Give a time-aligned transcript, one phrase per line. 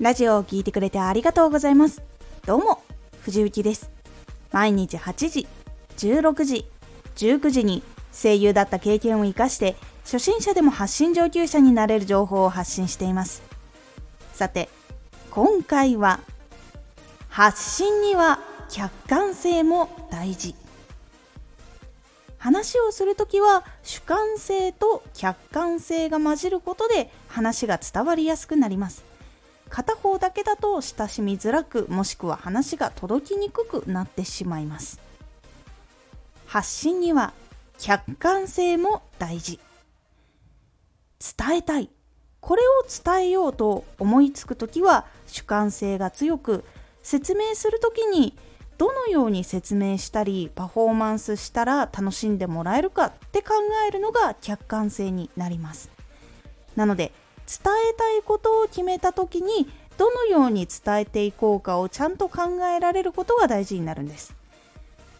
[0.00, 2.02] ラジオを聴いてくれてありがとうございます。
[2.46, 2.82] どうも、
[3.20, 3.90] 藤幸です。
[4.50, 5.46] 毎日8時、
[5.98, 6.64] 16時、
[7.16, 13.42] 19時に声優だった経験を活かして、初心者でも発信上級者になれる情報を発信しています。
[14.32, 14.70] さて、
[15.30, 16.20] 今回は、
[17.28, 20.54] 発信には客観性も大事。
[22.38, 29.09] 話をするときは主観性と客観性が混じることで話が伝わりやすくなります。
[29.70, 35.00] 片方だけだと親しみづらくもしくは話が届きにくくなってしまいます。
[36.46, 37.32] 発信には
[37.78, 39.60] 客観性も大事。
[41.38, 41.88] 伝えたい。
[42.40, 46.64] これを伝えようと思いつく時は主観性が強く
[47.02, 48.36] 説明する時に
[48.78, 53.50] どのように説明したりパフォーマンスしたら楽しんでもらえるかって考
[53.86, 55.90] えるのが客観性になります。
[56.76, 57.12] なので
[57.50, 64.34] 伝えたいことを決めた時にどのように伝えていこうかをちゃんと考えられることが大事になるんです。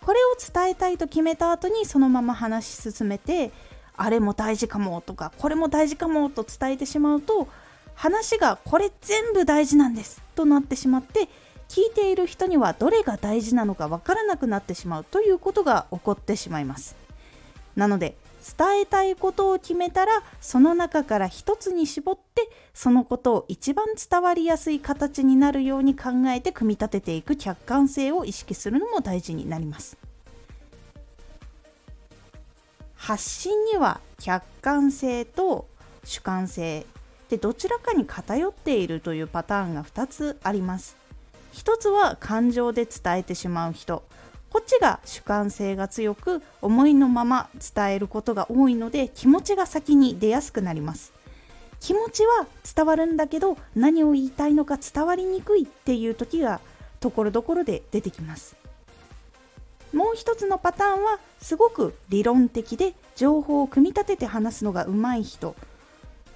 [0.00, 3.50] これを伝えたいと決めた後にそのまま話し進めて
[3.96, 7.48] あれも大事かもとかこれも大事かもと伝えてしまうと
[7.94, 11.28] 話がこれ全部大事なんですとなってしまって
[11.68, 16.96] 聞いている人にはどれが大事なのかわからなくなってしまうということが起こってしまいます。
[17.76, 18.16] なので
[18.58, 29.96] 伝えたいことを決めたらその中から一つに絞ってそのことを一番伝わりやすい形になるように考えて組み立てていく客観性を意識するのも大事になります。
[32.96, 35.66] 発信には客観性と
[36.04, 36.86] 主観性
[37.28, 40.96] でどちらかに偏っているというパターンが2つあります。
[41.52, 44.02] 一つは感情で伝えてしまう人。
[44.50, 51.12] こっちが主観性が強く思いのまま伝えることが多いので気持ちが先に出やすくなります。
[51.78, 56.60] 気持ちは伝わるんだけど何を言いたいのか伝わりにくいっていう時が
[56.98, 58.56] ところどころで出てきます。
[59.92, 65.56] もう一つのパターンはすごく理論的で情報を組み立てて話すのが上手い人。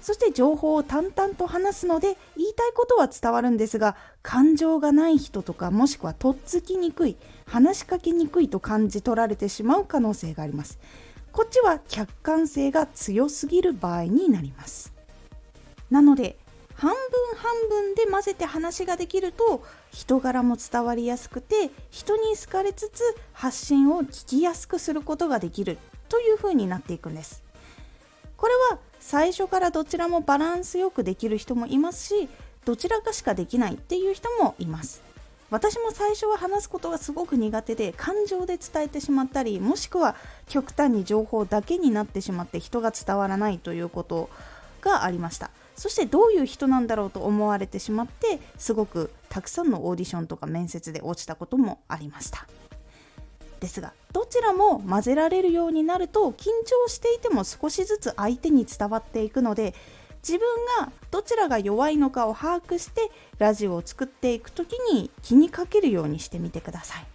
[0.00, 7.16] そして情報を淡々と話すので言いたいことは伝わるんですが感情がない人とかもしくはとっつきにくい
[7.46, 10.78] 話しかけにくいと感じ取られてしまう可能性があります。
[11.32, 14.92] こっちは客観性が強すぎる場合になります。
[15.90, 16.36] なので
[16.74, 16.98] 半分
[17.36, 25.78] 半分で混ぜて話ができると人柄も伝わりやすくて人に好かれつつ発信を聞きやすくすることができる
[26.08, 27.42] という風になっていくんです。
[28.38, 32.28] これは最初からどちらもバランスよくできる人もいますし
[32.64, 35.02] どちらかしかできないっていう人もいます。
[35.50, 40.14] 私も最初は話すことがすごく苦手で感情で伝えてしまったりもしくは
[40.46, 44.28] 極端に情報だけになってしまって人が伝わらないということ
[44.82, 45.50] がありました。
[45.74, 52.46] そしてどういう人なんだろうと思われてしまってすごくたくさんのオーディションとか面接で落ちたこともありました。
[53.60, 59.74] ですがどちらも混ぜられるようになると緊張していても少しずつ相手に伝わっていくので
[60.26, 60.40] 自分
[60.80, 67.06] がどちらが弱いのかを把握してラジオを作っていく時に気にかけるようにしてみてください。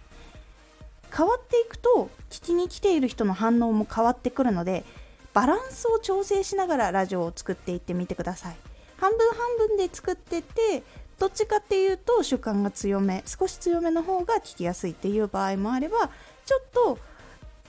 [1.16, 4.84] 変わっていくと聞きに来ている人の反応も変わってくるので
[5.32, 8.56] バランスを調整しながらラジオを作っていってみてください。
[8.96, 10.82] 半分半分で作ってて
[11.18, 16.10] どっちかっていうと主観が強め少し強めの方が聞きやすいっていう場合もあれば
[16.46, 16.98] ちょっと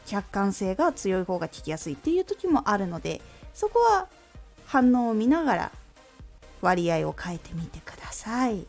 [0.06, 3.22] 客観性が強い方が聞きやすいっていう時もあるので
[3.54, 4.08] そこは
[4.66, 5.72] 反応を見ながら
[6.62, 8.66] 割合を変えてみてください。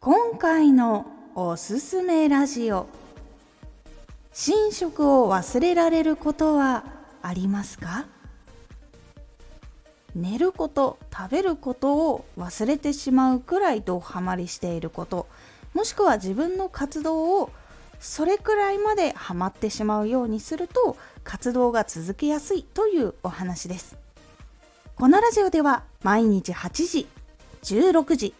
[0.00, 2.86] 今回のおすすめラジオ。
[4.32, 6.84] 寝食を忘れられることは
[7.22, 8.04] ありますか？
[10.14, 15.26] 寝ること食べることを忘れてしまうくらいドハマりしていること。
[15.74, 17.50] もしくは自分の活動を
[18.00, 23.96] それくらいまでハマってしまうようにすると活動が続けやすいというお話です。
[24.96, 27.08] このラジオでは毎日8時
[27.62, 28.34] 16時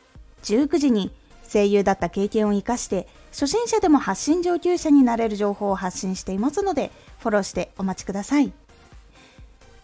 [0.44, 1.10] 19時に
[1.50, 8.52] 声優だった経験を生かして初心者でも発信上級者になれる情報を発信していますのでフォローしてお待ちください。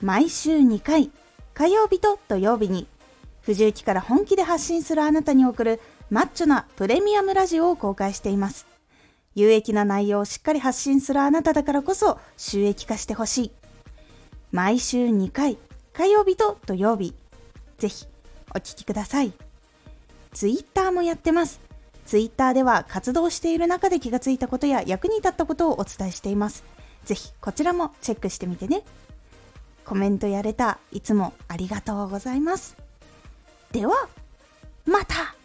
[0.01, 1.11] 毎週2回
[1.53, 2.87] 火曜日と土曜日に
[3.43, 5.81] 藤雪から本気で発信するあなたに送る
[6.11, 8.67] マッチョなプレミアムラジオを公開しています。
[9.37, 13.53] 有益な内容をしっかり発信するあなただからこそ収益化してほしい。
[14.51, 15.57] 毎週2回
[15.93, 17.15] 火曜日と土曜日。
[17.79, 18.07] ぜひ
[18.53, 19.33] お聴きください。
[20.33, 21.61] ツイッターもやってます。
[22.07, 26.65] ツイッターでは活動している中で気がついたことや役に立ったことをお伝えしています。
[27.05, 28.83] ぜひこちらもチェックしてみてね。
[29.85, 32.77] コメントやレターいつもありがとうございます。
[33.71, 34.09] では
[34.87, 35.40] また!